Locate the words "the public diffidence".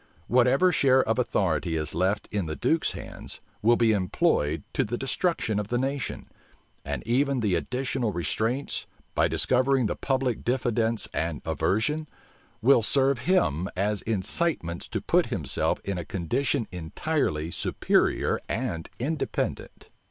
9.85-11.07